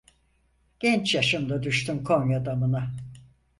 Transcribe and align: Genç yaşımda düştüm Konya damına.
Genç 0.79 1.15
yaşımda 1.15 1.63
düştüm 1.63 2.03
Konya 2.03 2.45
damına. 2.45 2.91